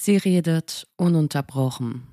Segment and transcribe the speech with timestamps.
[0.00, 2.06] Sie redet ununterbrochen.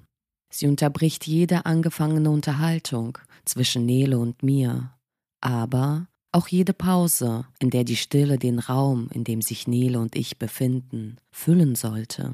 [0.51, 4.91] Sie unterbricht jede angefangene Unterhaltung zwischen Nele und mir,
[5.39, 10.16] aber auch jede Pause, in der die Stille den Raum, in dem sich Nele und
[10.16, 12.34] ich befinden, füllen sollte.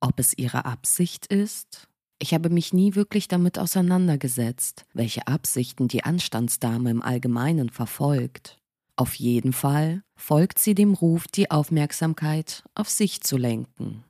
[0.00, 1.86] Ob es ihre Absicht ist?
[2.18, 8.56] Ich habe mich nie wirklich damit auseinandergesetzt, welche Absichten die Anstandsdame im Allgemeinen verfolgt.
[8.96, 14.05] Auf jeden Fall folgt sie dem Ruf, die Aufmerksamkeit auf sich zu lenken.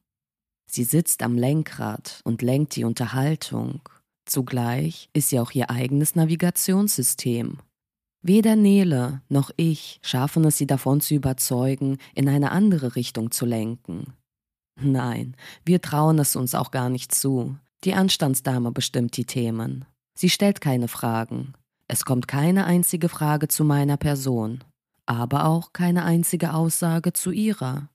[0.76, 3.80] Sie sitzt am Lenkrad und lenkt die Unterhaltung.
[4.26, 7.60] Zugleich ist sie auch ihr eigenes Navigationssystem.
[8.20, 13.46] Weder Nele noch ich schaffen es, sie davon zu überzeugen, in eine andere Richtung zu
[13.46, 14.12] lenken.
[14.78, 17.56] Nein, wir trauen es uns auch gar nicht zu.
[17.84, 19.86] Die Anstandsdame bestimmt die Themen.
[20.14, 21.54] Sie stellt keine Fragen.
[21.88, 24.62] Es kommt keine einzige Frage zu meiner Person,
[25.06, 27.88] aber auch keine einzige Aussage zu ihrer.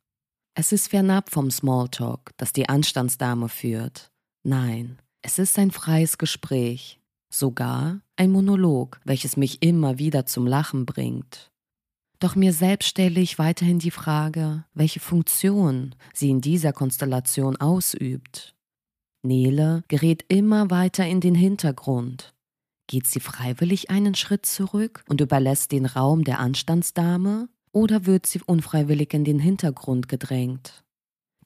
[0.53, 4.11] Es ist fernab vom Smalltalk, das die Anstandsdame führt.
[4.43, 6.99] Nein, es ist ein freies Gespräch,
[7.29, 11.51] sogar ein Monolog, welches mich immer wieder zum Lachen bringt.
[12.19, 18.53] Doch mir selbst stelle ich weiterhin die Frage, welche Funktion sie in dieser Konstellation ausübt.
[19.23, 22.33] Nele gerät immer weiter in den Hintergrund.
[22.87, 28.41] Geht sie freiwillig einen Schritt zurück und überlässt den Raum der Anstandsdame oder wird sie
[28.45, 30.83] unfreiwillig in den Hintergrund gedrängt?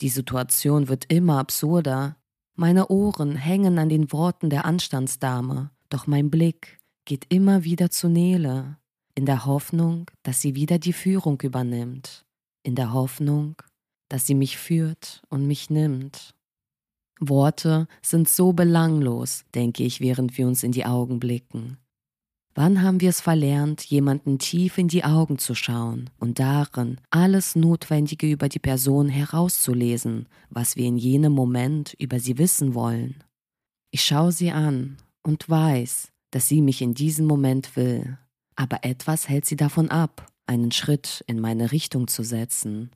[0.02, 2.18] Die Situation wird immer absurder.
[2.56, 8.10] Meine Ohren hängen an den Worten der Anstandsdame, doch mein Blick geht immer wieder zu
[8.10, 8.78] Nele,
[9.14, 12.26] in der Hoffnung, dass sie wieder die Führung übernimmt,
[12.64, 13.62] in der Hoffnung,
[14.10, 16.36] dass sie mich führt und mich nimmt.
[17.20, 21.78] Worte sind so belanglos, denke ich, während wir uns in die Augen blicken.
[22.58, 27.58] Wann haben wir es verlernt, jemanden tief in die Augen zu schauen und darin alles
[27.58, 33.24] Notwendige über die Person herauszulesen, was wir in jenem Moment über sie wissen wollen?
[33.92, 38.18] Ich schaue sie an und weiß, dass sie mich in diesem Moment will,
[38.56, 42.92] aber etwas hält sie davon ab, einen Schritt in meine Richtung zu setzen.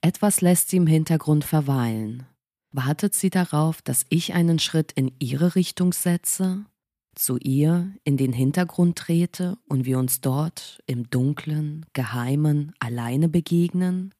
[0.00, 2.26] Etwas lässt sie im Hintergrund verweilen,
[2.76, 6.64] Wartet sie darauf, dass ich einen Schritt in ihre Richtung setze,
[7.14, 14.12] zu ihr in den Hintergrund trete und wir uns dort im dunklen, geheimen, alleine begegnen?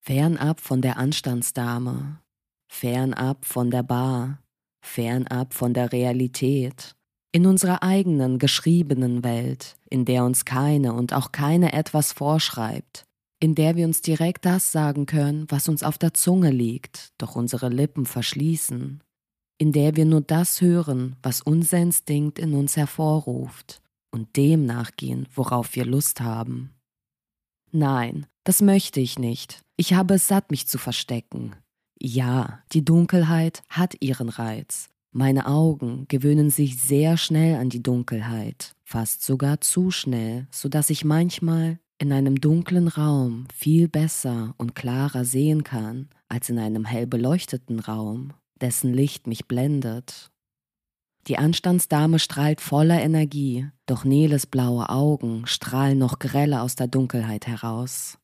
[0.00, 2.20] Fernab von der Anstandsdame,
[2.68, 4.42] fernab von der Bar,
[4.84, 6.96] fernab von der Realität,
[7.32, 13.04] in unserer eigenen geschriebenen Welt, in der uns keine und auch keine etwas vorschreibt,
[13.40, 17.34] in der wir uns direkt das sagen können, was uns auf der Zunge liegt, doch
[17.34, 19.02] unsere Lippen verschließen,
[19.62, 23.80] in der wir nur das hören, was unser Instinkt in uns hervorruft,
[24.10, 26.72] und dem nachgehen, worauf wir Lust haben.
[27.70, 29.62] Nein, das möchte ich nicht.
[29.76, 31.54] Ich habe es satt, mich zu verstecken.
[31.96, 34.88] Ja, die Dunkelheit hat ihren Reiz.
[35.12, 40.90] Meine Augen gewöhnen sich sehr schnell an die Dunkelheit, fast sogar zu schnell, so dass
[40.90, 46.84] ich manchmal in einem dunklen Raum viel besser und klarer sehen kann als in einem
[46.84, 50.30] hell beleuchteten Raum, dessen Licht mich blendet.
[51.28, 57.46] Die Anstandsdame strahlt voller Energie, doch Neles blaue Augen strahlen noch greller aus der Dunkelheit
[57.46, 58.18] heraus.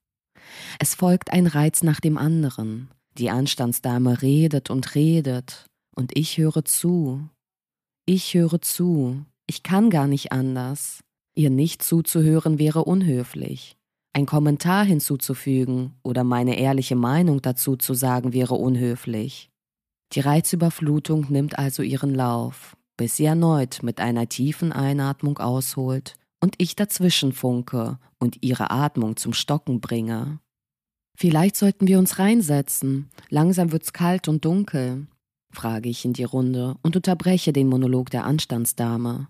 [0.79, 2.91] Es folgt ein Reiz nach dem anderen.
[3.19, 7.29] Die Anstandsdame redet und redet, und ich höre zu.
[8.07, 9.25] Ich höre zu.
[9.47, 11.01] Ich kann gar nicht anders.
[11.35, 13.77] Ihr nicht zuzuhören wäre unhöflich.
[14.13, 19.51] Ein Kommentar hinzuzufügen oder meine ehrliche Meinung dazu zu sagen wäre unhöflich.
[20.13, 26.55] Die Reizüberflutung nimmt also ihren Lauf, bis sie erneut mit einer tiefen Einatmung ausholt und
[26.59, 30.41] ich dazwischen funke und ihre Atmung zum Stocken bringe.
[31.17, 33.11] Vielleicht sollten wir uns reinsetzen.
[33.29, 35.09] Langsam wird's kalt und dunkel,
[35.53, 39.29] frage ich in die Runde und unterbreche den Monolog der Anstandsdame.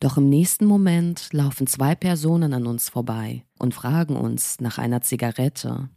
[0.00, 5.00] Doch im nächsten Moment laufen zwei Personen an uns vorbei und fragen uns nach einer
[5.00, 5.88] Zigarette.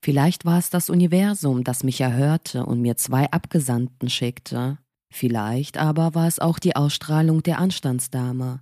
[0.00, 4.78] Vielleicht war es das Universum, das mich erhörte und mir zwei Abgesandten schickte.
[5.12, 8.60] Vielleicht aber war es auch die Ausstrahlung der Anstandsdame.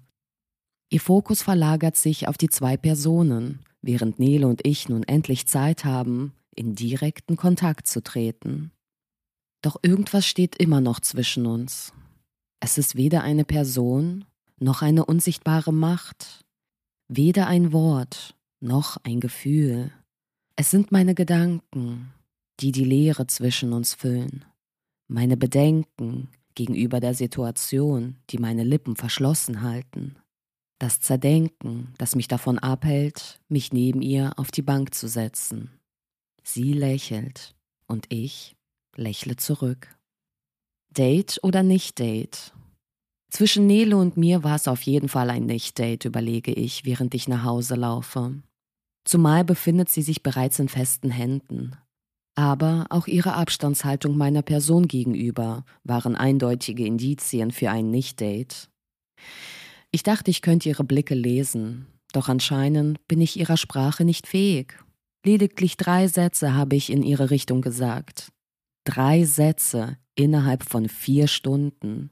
[0.89, 5.85] Ihr Fokus verlagert sich auf die zwei Personen, während Nele und ich nun endlich Zeit
[5.85, 8.71] haben, in direkten Kontakt zu treten.
[9.63, 11.93] Doch irgendwas steht immer noch zwischen uns.
[12.61, 14.25] Es ist weder eine Person
[14.59, 16.45] noch eine unsichtbare Macht,
[17.09, 19.93] weder ein Wort noch ein Gefühl.
[20.59, 22.15] Es sind meine Gedanken,
[22.61, 24.47] die die Leere zwischen uns füllen,
[25.07, 30.17] meine Bedenken gegenüber der Situation, die meine Lippen verschlossen halten,
[30.79, 35.79] das Zerdenken, das mich davon abhält, mich neben ihr auf die Bank zu setzen.
[36.43, 37.55] Sie lächelt
[37.87, 38.57] und ich
[38.97, 39.95] lächle zurück.
[40.89, 42.55] Date oder nicht Date?
[43.31, 47.29] Zwischen Nele und mir war es auf jeden Fall ein Nicht-Date, überlege ich, während ich
[47.29, 48.41] nach Hause laufe.
[49.07, 51.77] Zumal befindet sie sich bereits in festen Händen.
[52.35, 58.69] Aber auch ihre Abstandshaltung meiner Person gegenüber waren eindeutige Indizien für ein Nicht-Date.
[59.93, 64.75] Ich dachte, ich könnte ihre Blicke lesen, doch anscheinend bin ich ihrer Sprache nicht fähig.
[65.25, 68.33] Lediglich drei Sätze habe ich in ihre Richtung gesagt.
[68.85, 72.11] Drei Sätze innerhalb von vier Stunden.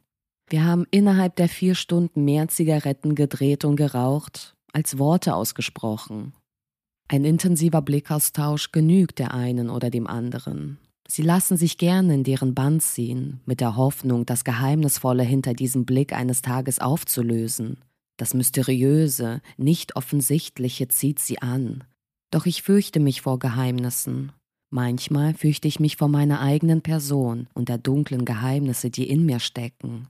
[0.49, 6.35] Wir haben innerhalb der vier Stunden mehr Zigaretten gedreht und geraucht, als Worte ausgesprochen.
[7.15, 10.79] Ein intensiver Blickaustausch genügt der einen oder dem anderen.
[11.07, 15.85] Sie lassen sich gerne in deren Band ziehen, mit der Hoffnung, das Geheimnisvolle hinter diesem
[15.85, 17.79] Blick eines Tages aufzulösen.
[18.17, 21.85] Das Mysteriöse, nicht Offensichtliche zieht sie an.
[22.33, 24.33] Doch ich fürchte mich vor Geheimnissen.
[24.71, 29.39] Manchmal fürchte ich mich vor meiner eigenen Person und der dunklen Geheimnisse, die in mir
[29.39, 30.09] stecken.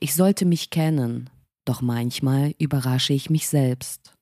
[0.00, 1.30] Ich sollte mich kennen,
[1.64, 4.14] doch manchmal überrasche ich mich selbst.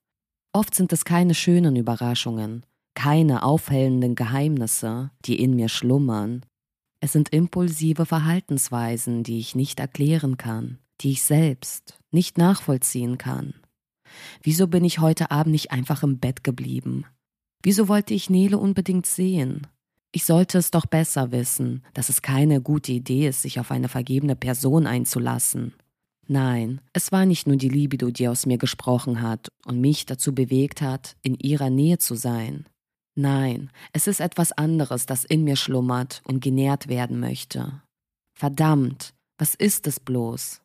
[0.54, 6.44] Oft sind es keine schönen Überraschungen, keine aufhellenden Geheimnisse, die in mir schlummern.
[7.00, 13.54] Es sind impulsive Verhaltensweisen, die ich nicht erklären kann, die ich selbst nicht nachvollziehen kann.
[14.42, 17.06] Wieso bin ich heute Abend nicht einfach im Bett geblieben?
[17.62, 19.66] Wieso wollte ich Nele unbedingt sehen?
[20.14, 23.88] Ich sollte es doch besser wissen, dass es keine gute Idee ist, sich auf eine
[23.88, 25.72] vergebene Person einzulassen.
[26.32, 30.34] Nein, es war nicht nur die Libido, die aus mir gesprochen hat und mich dazu
[30.34, 32.64] bewegt hat, in ihrer Nähe zu sein.
[33.14, 37.82] Nein, es ist etwas anderes, das in mir schlummert und genährt werden möchte.
[38.34, 40.62] Verdammt, was ist es bloß?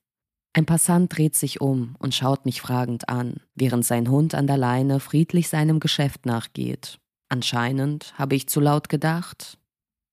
[0.54, 4.58] Ein Passant dreht sich um und schaut mich fragend an, während sein Hund an der
[4.58, 6.98] Leine friedlich seinem Geschäft nachgeht.
[7.28, 9.58] Anscheinend habe ich zu laut gedacht,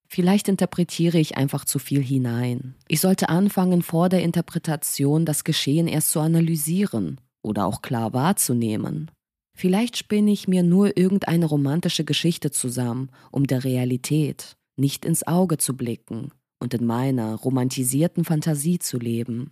[0.07, 2.75] Vielleicht interpretiere ich einfach zu viel hinein.
[2.87, 9.11] Ich sollte anfangen, vor der Interpretation das Geschehen erst zu analysieren oder auch klar wahrzunehmen.
[9.55, 15.57] Vielleicht spinne ich mir nur irgendeine romantische Geschichte zusammen, um der Realität nicht ins Auge
[15.57, 19.51] zu blicken und in meiner romantisierten Fantasie zu leben.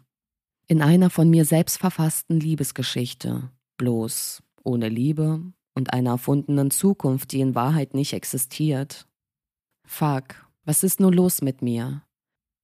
[0.67, 5.41] In einer von mir selbst verfassten Liebesgeschichte, bloß ohne Liebe
[5.75, 9.07] und einer erfundenen Zukunft, die in Wahrheit nicht existiert.
[9.95, 12.01] Fuck, was ist nun los mit mir?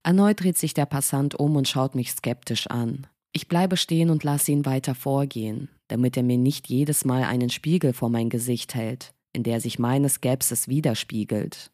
[0.02, 3.06] Erneut dreht sich der Passant um und schaut mich skeptisch an.
[3.34, 7.52] Ich bleibe stehen und lasse ihn weiter vorgehen, damit er mir nicht jedes Mal einen
[7.52, 11.70] Spiegel vor mein Gesicht hält, in der sich meine Skepsis widerspiegelt.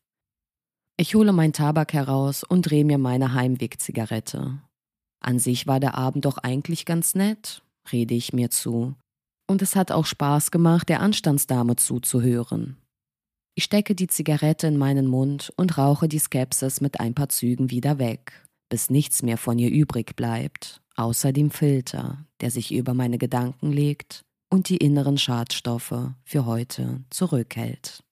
[0.98, 4.60] Ich hole mein Tabak heraus und drehe mir meine Heimwegzigarette.
[5.22, 7.63] An sich war der Abend doch eigentlich ganz nett,
[7.94, 8.96] rede ich mir zu.
[9.48, 12.75] Und es hat auch Spaß gemacht, der Anstandsdame zuzuhören.
[13.57, 17.72] Ich stecke die Zigarette in meinen Mund und rauche die Skepsis mit ein paar Zügen
[17.72, 18.34] wieder weg,
[18.68, 23.72] bis nichts mehr von ihr übrig bleibt, außer dem Filter, der sich über meine Gedanken
[23.72, 28.05] legt und die inneren Schadstoffe für heute zurückhält.